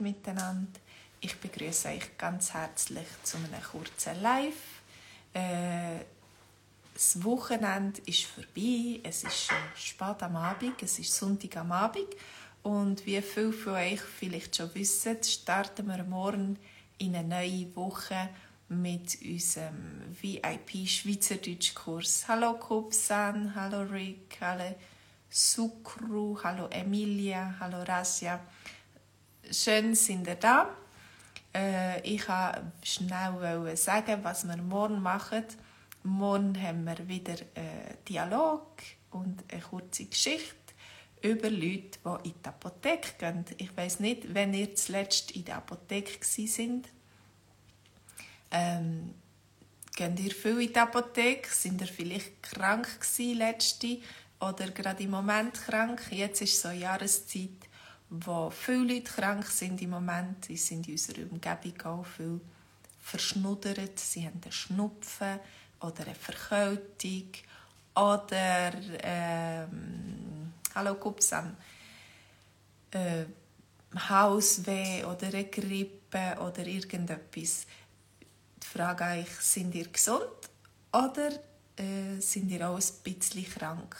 [0.00, 0.80] miteinander.
[1.20, 4.80] Ich begrüße euch ganz herzlich zu einem kurzen Live.
[5.34, 6.04] Äh,
[6.94, 9.00] das Wochenende ist vorbei.
[9.02, 10.82] Es ist schon spät am Abend.
[10.82, 12.08] Es ist Sonntag am Abend.
[12.62, 16.58] Und wie viele von euch vielleicht schon wissen, starten wir morgen
[16.98, 18.28] in eine neue Woche
[18.68, 22.28] mit unserem VIP Schweizerdeutsch-Kurs.
[22.28, 24.74] Hallo Kubsan, hallo Rick, hallo
[25.28, 28.40] Sukru, hallo Emilia, hallo Rasja
[29.50, 30.70] schön sind ihr da.
[31.54, 35.44] Äh, ich wollte schnell sagen, was wir morgen machen.
[36.02, 38.66] Morgen haben wir wieder einen Dialog
[39.10, 40.56] und eine kurze Geschichte
[41.22, 43.44] über Leute, die in die Apotheke gehen.
[43.58, 46.88] Ich weiß nicht, wenn ihr zuletzt in der Apotheke sind.
[48.50, 49.14] Ähm,
[49.94, 51.48] gehen ihr viel in die Apotheke?
[51.50, 53.98] Sind ihr vielleicht krank gewesen letzte
[54.40, 56.00] oder gerade im Moment krank?
[56.10, 57.68] Jetzt ist so Jahreszeit,
[58.10, 60.44] wo viele Leute krank sind im Moment.
[60.44, 62.40] Sie sind in unserer Umgebung auch viel
[62.98, 63.98] verschnuddert.
[63.98, 65.38] Sie haben einen Schnupfen
[65.80, 67.28] oder eine Verkältung
[67.94, 71.56] oder ähm, hallo Kupsam
[72.90, 73.24] äh,
[74.08, 77.66] Hausweh oder eine Grippe oder irgendetwas.
[78.62, 80.22] Die Frage eigentlich, sind ihr gesund
[80.92, 81.30] oder
[81.76, 83.96] äh, sind ihr auch ein bisschen krank?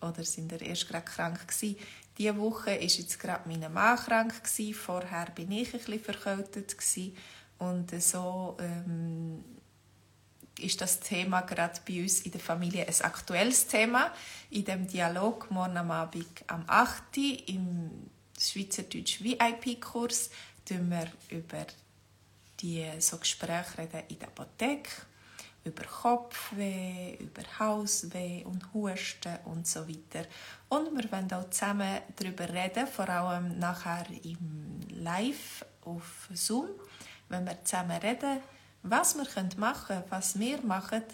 [0.00, 1.76] Oder sind ihr erst gerade krank gewesen?
[2.20, 4.34] Diese Woche war jetzt gerade mein Mann krank.
[4.74, 6.76] Vorher war ich ein bisschen verkältet.
[7.56, 9.42] Und so ähm,
[10.58, 14.12] ist das Thema gerade bei uns in der Familie ein aktuelles Thema.
[14.50, 17.16] In dem Dialog morgen am Abend am 8.
[17.46, 20.28] im Schweizerdeutsch VIP-Kurs
[20.68, 21.66] reden wir über
[22.60, 24.90] die so Gespräche in der Apotheke
[25.64, 30.26] über Kopfweh, über Hausweh und Husten und so weiter.
[30.68, 36.68] Und wir werden auch zusammen darüber reden, vor allem nachher im Live auf Zoom,
[37.28, 38.40] wenn wir zusammen reden,
[38.82, 39.26] was wir
[39.58, 41.04] machen können, was wir machen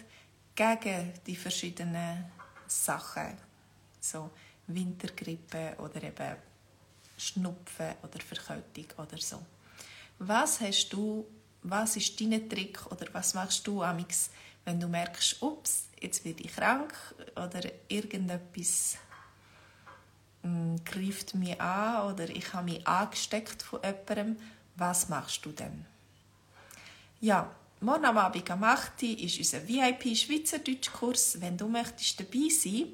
[0.55, 2.25] gegen die verschiedenen
[2.67, 3.37] Sachen,
[3.99, 4.31] so
[4.67, 6.35] Wintergrippe oder eben
[7.17, 9.41] Schnupfen oder Verkältung oder so.
[10.19, 11.25] Was hast du
[11.69, 14.29] was ist dein Trick oder was machst du amix,
[14.65, 16.93] wenn du merkst, ups, jetzt werde ich krank
[17.35, 18.97] oder irgendetwas
[20.43, 24.37] mm, greift mich an oder ich habe mich angesteckt von jemandem,
[24.75, 25.85] was machst du denn?
[27.19, 29.03] Ja, morgen am Abend am 8.
[29.03, 31.41] ist unser VIP Schweizerdeutsch-Kurs.
[31.41, 32.93] Wenn du möchtest dabei sein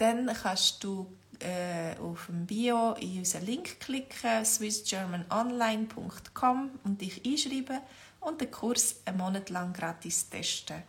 [0.00, 1.06] dann kannst du
[1.40, 7.80] äh, auf dem Bio in unseren Link klicken, swissgermanonline.com und dich einschreiben
[8.20, 10.82] und den Kurs einen Monat lang gratis testen.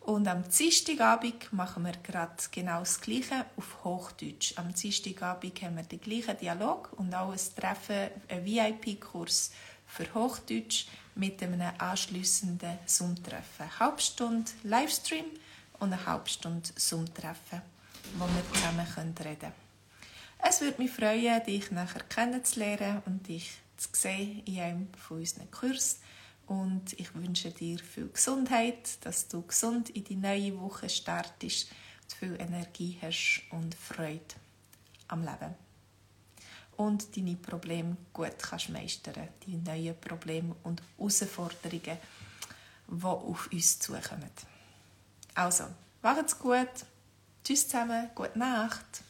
[0.00, 4.54] Und am Dienstagabend machen wir gerade genau das Gleiche auf Hochdeutsch.
[4.56, 9.52] Am Dienstagabend haben wir den gleichen Dialog und auch ein Treffen, einen VIP-Kurs
[9.86, 13.78] für Hochdeutsch mit einem anschliessenden Zoom-Treffen.
[13.78, 15.26] Halbstunde Livestream
[15.78, 17.62] und eine Halbstunde Zoom-Treffen,
[18.18, 19.63] wo wir zusammen reden können.
[20.46, 25.50] Es würde mich freuen, dich nachher kennenzulernen und dich zu sehen in einem von unseren
[25.50, 26.00] Kursen.
[26.46, 31.70] Und ich wünsche dir viel Gesundheit, dass du gesund in die neue Woche startest,
[32.18, 34.20] viel Energie hast und Freude
[35.08, 35.54] am Leben.
[36.76, 41.98] Und deine Probleme gut kannst meistern, die neuen Probleme und Herausforderungen,
[42.86, 44.30] die auf uns zukommen.
[45.34, 45.64] Also,
[46.02, 46.84] macht's gut.
[47.42, 49.04] Tschüss zusammen, gute Nacht.